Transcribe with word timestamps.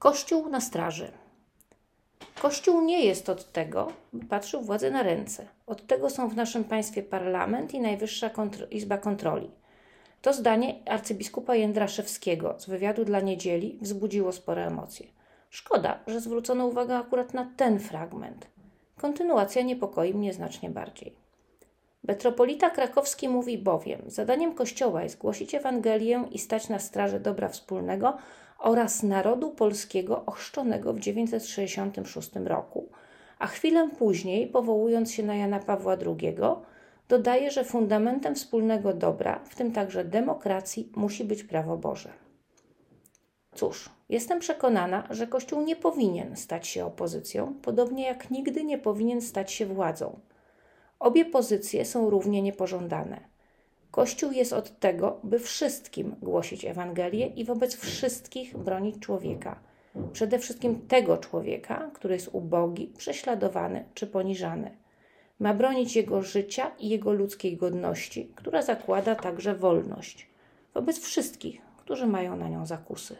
Kościół 0.00 0.48
na 0.48 0.60
straży. 0.60 1.10
Kościół 2.42 2.80
nie 2.80 3.04
jest 3.04 3.28
od 3.28 3.52
tego, 3.52 3.92
by 4.12 4.26
patrzył 4.26 4.62
władzę 4.62 4.90
na 4.90 5.02
ręce. 5.02 5.46
Od 5.66 5.86
tego 5.86 6.10
są 6.10 6.28
w 6.28 6.36
naszym 6.36 6.64
państwie 6.64 7.02
parlament 7.02 7.74
i 7.74 7.80
Najwyższa 7.80 8.30
Izba 8.70 8.98
Kontroli. 8.98 9.50
To 10.22 10.32
zdanie 10.32 10.74
arcybiskupa 10.86 11.54
Jędraszewskiego 11.54 12.54
z 12.58 12.66
wywiadu 12.66 13.04
dla 13.04 13.20
niedzieli 13.20 13.78
wzbudziło 13.82 14.32
spore 14.32 14.66
emocje. 14.66 15.06
Szkoda, 15.50 15.98
że 16.06 16.20
zwrócono 16.20 16.66
uwagę 16.66 16.96
akurat 16.96 17.34
na 17.34 17.50
ten 17.56 17.80
fragment. 17.80 18.46
Kontynuacja 18.96 19.62
niepokoi 19.62 20.14
mnie 20.14 20.32
znacznie 20.32 20.70
bardziej. 20.70 21.14
Metropolita 22.04 22.70
krakowski 22.70 23.28
mówi 23.28 23.58
bowiem: 23.58 24.02
Zadaniem 24.06 24.54
Kościoła 24.54 25.02
jest 25.02 25.18
głosić 25.18 25.54
Ewangelię 25.54 26.24
i 26.30 26.38
stać 26.38 26.68
na 26.68 26.78
straży 26.78 27.20
dobra 27.20 27.48
wspólnego 27.48 28.16
oraz 28.60 29.02
narodu 29.02 29.50
polskiego 29.50 30.22
ochrzczonego 30.26 30.92
w 30.92 31.00
966 31.00 32.30
roku, 32.44 32.88
a 33.38 33.46
chwilę 33.46 33.88
później, 33.98 34.46
powołując 34.46 35.12
się 35.12 35.22
na 35.22 35.34
Jana 35.34 35.58
Pawła 35.58 35.96
II, 36.06 36.36
dodaje, 37.08 37.50
że 37.50 37.64
fundamentem 37.64 38.34
wspólnego 38.34 38.92
dobra, 38.92 39.40
w 39.44 39.54
tym 39.54 39.72
także 39.72 40.04
demokracji, 40.04 40.92
musi 40.96 41.24
być 41.24 41.44
prawo 41.44 41.76
Boże. 41.76 42.12
Cóż, 43.54 43.90
jestem 44.08 44.40
przekonana, 44.40 45.06
że 45.10 45.26
Kościół 45.26 45.62
nie 45.62 45.76
powinien 45.76 46.36
stać 46.36 46.68
się 46.68 46.84
opozycją, 46.84 47.54
podobnie 47.62 48.04
jak 48.04 48.30
nigdy 48.30 48.64
nie 48.64 48.78
powinien 48.78 49.22
stać 49.22 49.52
się 49.52 49.66
władzą. 49.66 50.20
Obie 50.98 51.24
pozycje 51.24 51.84
są 51.84 52.10
równie 52.10 52.42
niepożądane. 52.42 53.20
Kościół 53.90 54.32
jest 54.32 54.52
od 54.52 54.78
tego, 54.78 55.20
by 55.24 55.38
wszystkim 55.38 56.16
głosić 56.22 56.64
Ewangelię 56.64 57.26
i 57.26 57.44
wobec 57.44 57.76
wszystkich 57.76 58.56
bronić 58.56 58.98
człowieka. 58.98 59.60
Przede 60.12 60.38
wszystkim 60.38 60.80
tego 60.88 61.16
człowieka, 61.18 61.90
który 61.94 62.14
jest 62.14 62.28
ubogi, 62.32 62.92
prześladowany 62.98 63.84
czy 63.94 64.06
poniżany. 64.06 64.76
Ma 65.40 65.54
bronić 65.54 65.96
jego 65.96 66.22
życia 66.22 66.70
i 66.78 66.88
jego 66.88 67.12
ludzkiej 67.12 67.56
godności, 67.56 68.32
która 68.34 68.62
zakłada 68.62 69.14
także 69.14 69.54
wolność, 69.54 70.26
wobec 70.74 70.98
wszystkich, 70.98 71.60
którzy 71.76 72.06
mają 72.06 72.36
na 72.36 72.48
nią 72.48 72.66
zakusy. 72.66 73.16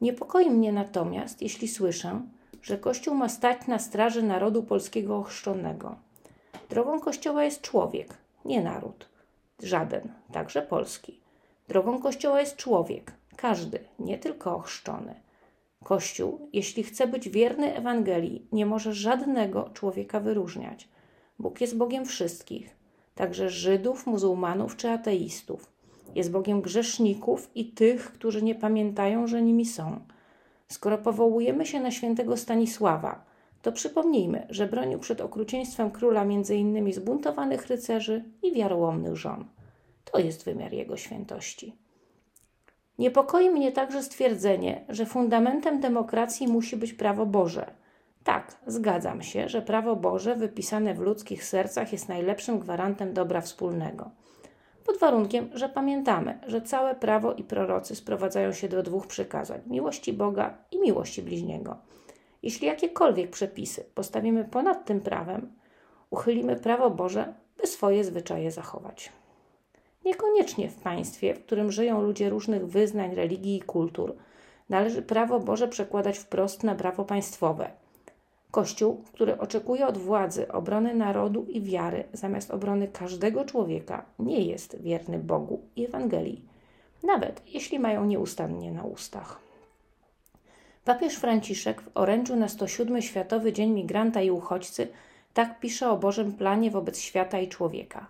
Niepokoi 0.00 0.50
mnie 0.50 0.72
natomiast, 0.72 1.42
jeśli 1.42 1.68
słyszę, 1.68 2.20
że 2.62 2.78
Kościół 2.78 3.14
ma 3.14 3.28
stać 3.28 3.66
na 3.66 3.78
straży 3.78 4.22
narodu 4.22 4.62
polskiego 4.62 5.16
ochrzczonego. 5.16 5.96
Drogą 6.70 7.00
Kościoła 7.00 7.44
jest 7.44 7.60
człowiek, 7.60 8.14
nie 8.44 8.62
naród. 8.62 9.09
Żaden, 9.62 10.12
także 10.32 10.62
polski. 10.62 11.20
Drogą 11.68 11.98
Kościoła 12.02 12.40
jest 12.40 12.56
człowiek, 12.56 13.12
każdy, 13.36 13.78
nie 13.98 14.18
tylko 14.18 14.56
ochrzczony. 14.56 15.14
Kościół, 15.84 16.48
jeśli 16.52 16.82
chce 16.82 17.06
być 17.06 17.28
wierny 17.28 17.76
Ewangelii, 17.76 18.46
nie 18.52 18.66
może 18.66 18.92
żadnego 18.92 19.70
człowieka 19.74 20.20
wyróżniać. 20.20 20.88
Bóg 21.38 21.60
jest 21.60 21.76
Bogiem 21.76 22.04
wszystkich, 22.04 22.76
także 23.14 23.50
Żydów, 23.50 24.06
muzułmanów 24.06 24.76
czy 24.76 24.90
ateistów. 24.90 25.72
Jest 26.14 26.30
Bogiem 26.30 26.60
grzeszników 26.60 27.50
i 27.54 27.72
tych, 27.72 28.12
którzy 28.12 28.42
nie 28.42 28.54
pamiętają, 28.54 29.26
że 29.26 29.42
nimi 29.42 29.66
są. 29.66 30.00
Skoro 30.68 30.98
powołujemy 30.98 31.66
się 31.66 31.80
na 31.80 31.90
świętego 31.90 32.36
Stanisława, 32.36 33.24
to 33.62 33.72
przypomnijmy, 33.72 34.46
że 34.50 34.66
bronił 34.66 34.98
przed 34.98 35.20
okrucieństwem 35.20 35.90
króla 35.90 36.22
m.in. 36.22 36.92
zbuntowanych 36.92 37.66
rycerzy 37.66 38.24
i 38.42 38.52
wiarołomnych 38.52 39.16
żon. 39.16 39.44
To 40.04 40.18
jest 40.18 40.44
wymiar 40.44 40.72
jego 40.72 40.96
świętości. 40.96 41.76
Niepokoi 42.98 43.50
mnie 43.50 43.72
także 43.72 44.02
stwierdzenie, 44.02 44.84
że 44.88 45.06
fundamentem 45.06 45.80
demokracji 45.80 46.48
musi 46.48 46.76
być 46.76 46.92
prawo 46.92 47.26
Boże. 47.26 47.70
Tak, 48.24 48.56
zgadzam 48.66 49.22
się, 49.22 49.48
że 49.48 49.62
prawo 49.62 49.96
Boże 49.96 50.36
wypisane 50.36 50.94
w 50.94 50.98
ludzkich 50.98 51.44
sercach 51.44 51.92
jest 51.92 52.08
najlepszym 52.08 52.58
gwarantem 52.58 53.14
dobra 53.14 53.40
wspólnego. 53.40 54.10
Pod 54.86 54.98
warunkiem, 54.98 55.50
że 55.54 55.68
pamiętamy, 55.68 56.38
że 56.46 56.62
całe 56.62 56.94
prawo 56.94 57.34
i 57.34 57.44
prorocy 57.44 57.96
sprowadzają 57.96 58.52
się 58.52 58.68
do 58.68 58.82
dwóch 58.82 59.06
przykazań: 59.06 59.60
miłości 59.66 60.12
Boga 60.12 60.58
i 60.70 60.80
miłości 60.80 61.22
bliźniego. 61.22 61.76
Jeśli 62.42 62.66
jakiekolwiek 62.66 63.30
przepisy 63.30 63.84
postawimy 63.94 64.44
ponad 64.44 64.84
tym 64.84 65.00
prawem, 65.00 65.52
uchylimy 66.10 66.56
prawo 66.56 66.90
Boże, 66.90 67.34
by 67.60 67.66
swoje 67.66 68.04
zwyczaje 68.04 68.50
zachować. 68.50 69.12
Niekoniecznie 70.04 70.70
w 70.70 70.74
państwie, 70.74 71.34
w 71.34 71.44
którym 71.44 71.72
żyją 71.72 72.02
ludzie 72.02 72.30
różnych 72.30 72.66
wyznań, 72.66 73.14
religii 73.14 73.56
i 73.56 73.62
kultur, 73.62 74.16
należy 74.68 75.02
prawo 75.02 75.40
Boże 75.40 75.68
przekładać 75.68 76.18
wprost 76.18 76.64
na 76.64 76.74
prawo 76.74 77.04
państwowe. 77.04 77.70
Kościół, 78.50 79.04
który 79.12 79.38
oczekuje 79.38 79.86
od 79.86 79.98
władzy 79.98 80.52
obrony 80.52 80.94
narodu 80.94 81.46
i 81.48 81.60
wiary 81.60 82.04
zamiast 82.12 82.50
obrony 82.50 82.88
każdego 82.88 83.44
człowieka, 83.44 84.04
nie 84.18 84.40
jest 84.44 84.82
wierny 84.82 85.18
Bogu 85.18 85.60
i 85.76 85.84
Ewangelii, 85.84 86.44
nawet 87.02 87.42
jeśli 87.46 87.78
mają 87.78 88.04
nieustannie 88.04 88.72
na 88.72 88.82
ustach. 88.82 89.49
Papież 90.84 91.16
Franciszek 91.16 91.82
w 91.82 91.90
orędziu 91.94 92.36
na 92.36 92.48
107 92.48 93.02
Światowy 93.02 93.52
Dzień 93.52 93.70
Migranta 93.70 94.22
i 94.22 94.30
Uchodźcy 94.30 94.88
tak 95.34 95.60
pisze 95.60 95.90
o 95.90 95.96
Bożym 95.96 96.32
planie 96.32 96.70
wobec 96.70 96.98
świata 96.98 97.38
i 97.38 97.48
człowieka. 97.48 98.06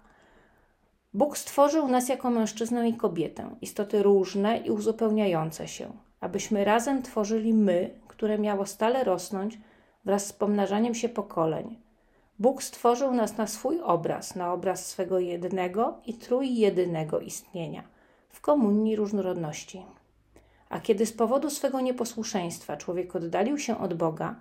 Bóg 1.15 1.39
stworzył 1.39 1.89
nas 1.89 2.09
jako 2.09 2.31
mężczyznę 2.31 2.89
i 2.89 2.95
kobietę, 2.95 3.51
istoty 3.61 4.03
różne 4.03 4.59
i 4.59 4.71
uzupełniające 4.71 5.69
się, 5.69 5.93
abyśmy 6.21 6.65
razem 6.65 7.03
tworzyli 7.03 7.55
my, 7.55 7.91
które 8.09 8.39
miało 8.39 8.67
stale 8.67 9.05
rosnąć 9.05 9.59
wraz 10.05 10.27
z 10.27 10.33
pomnażaniem 10.33 10.95
się 10.95 11.09
pokoleń. 11.09 11.79
Bóg 12.39 12.63
stworzył 12.63 13.15
nas 13.15 13.37
na 13.37 13.47
swój 13.47 13.81
obraz, 13.81 14.35
na 14.35 14.53
obraz 14.53 14.87
swego 14.87 15.19
jednego 15.19 15.99
i 16.07 16.15
trójjedynego 16.15 17.21
istnienia, 17.21 17.83
w 18.29 18.41
komunii 18.41 18.97
różnorodności. 18.97 19.83
A 20.71 20.81
kiedy 20.81 21.07
z 21.07 21.13
powodu 21.13 21.51
swego 21.51 21.81
nieposłuszeństwa 21.81 22.77
człowiek 22.77 23.17
oddalił 23.17 23.59
się 23.59 23.79
od 23.79 23.95
Boga, 23.95 24.37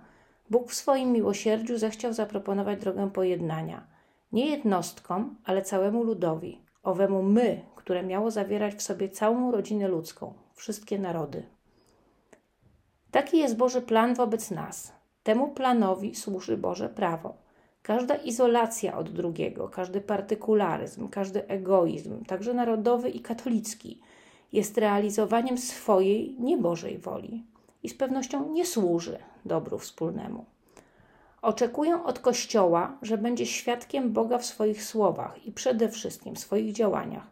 Bóg 0.50 0.70
w 0.70 0.74
swoim 0.74 1.12
miłosierdziu 1.12 1.78
zechciał 1.78 2.12
zaproponować 2.12 2.80
drogę 2.80 3.10
pojednania 3.10 3.86
nie 4.32 4.50
jednostkom, 4.50 5.36
ale 5.44 5.62
całemu 5.62 6.02
ludowi, 6.02 6.60
owemu 6.82 7.22
my, 7.22 7.60
które 7.76 8.02
miało 8.02 8.30
zawierać 8.30 8.74
w 8.74 8.82
sobie 8.82 9.08
całą 9.08 9.52
rodzinę 9.52 9.88
ludzką, 9.88 10.34
wszystkie 10.54 10.98
narody. 10.98 11.42
Taki 13.10 13.38
jest 13.38 13.56
Boży 13.56 13.82
plan 13.82 14.14
wobec 14.14 14.50
nas. 14.50 14.92
Temu 15.22 15.48
planowi 15.48 16.14
służy 16.14 16.56
Boże 16.56 16.88
prawo. 16.88 17.34
Każda 17.82 18.14
izolacja 18.14 18.98
od 18.98 19.10
drugiego, 19.10 19.68
każdy 19.68 20.00
partykularyzm, 20.00 21.08
każdy 21.08 21.48
egoizm, 21.48 22.24
także 22.24 22.54
narodowy 22.54 23.10
i 23.10 23.20
katolicki, 23.20 24.00
jest 24.52 24.78
realizowaniem 24.78 25.58
swojej 25.58 26.36
niebożej 26.38 26.98
woli 26.98 27.44
i 27.82 27.88
z 27.88 27.94
pewnością 27.94 28.52
nie 28.52 28.66
służy 28.66 29.18
dobru 29.44 29.78
wspólnemu. 29.78 30.44
Oczekuję 31.42 32.04
od 32.04 32.18
Kościoła, 32.18 32.98
że 33.02 33.18
będzie 33.18 33.46
świadkiem 33.46 34.12
Boga 34.12 34.38
w 34.38 34.46
swoich 34.46 34.84
słowach 34.84 35.46
i 35.46 35.52
przede 35.52 35.88
wszystkim 35.88 36.34
w 36.34 36.38
swoich 36.38 36.72
działaniach 36.72 37.26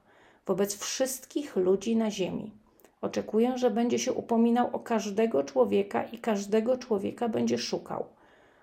wobec 0.47 0.79
wszystkich 0.79 1.57
ludzi 1.57 1.97
na 1.97 2.11
ziemi. 2.11 2.53
Oczekuję, 3.01 3.59
że 3.59 3.71
będzie 3.71 3.99
się 3.99 4.13
upominał 4.13 4.71
o 4.73 4.79
każdego 4.79 5.45
człowieka 5.45 6.05
i 6.05 6.19
każdego 6.19 6.79
człowieka 6.79 7.29
będzie 7.29 7.59
szukał. 7.59 8.05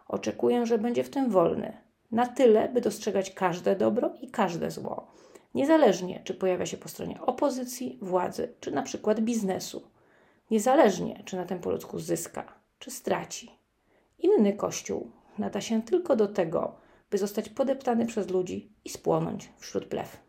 Oczekuję, 0.08 0.66
że 0.66 0.78
będzie 0.78 1.04
w 1.04 1.10
tym 1.10 1.30
wolny, 1.30 1.78
na 2.12 2.28
tyle, 2.28 2.70
by 2.70 2.82
dostrzegać 2.82 3.32
każde 3.32 3.76
dobro 3.76 4.10
i 4.22 4.28
każde 4.28 4.72
zło 4.72 5.08
niezależnie 5.56 6.22
czy 6.24 6.34
pojawia 6.34 6.66
się 6.66 6.78
po 6.78 6.90
stronie 6.90 7.22
opozycji, 7.22 8.00
władzy, 8.02 8.54
czy 8.60 8.72
na 8.72 8.82
przykład 8.82 9.22
biznesu, 9.22 9.92
niezależnie 10.52 11.24
czy 11.26 11.36
na 11.36 11.46
tym 11.46 11.60
po 11.60 11.72
ludzku 11.72 12.00
zyska, 12.00 12.54
czy 12.80 12.92
straci. 12.92 13.52
Inny 14.20 14.54
kościół 14.54 15.12
nada 15.38 15.62
się 15.62 15.82
tylko 15.82 16.16
do 16.16 16.28
tego, 16.28 16.76
by 17.12 17.18
zostać 17.18 17.50
podeptany 17.50 18.06
przez 18.06 18.30
ludzi 18.30 18.74
i 18.86 18.90
spłonąć 18.90 19.50
wśród 19.58 19.86
plew. 19.86 20.25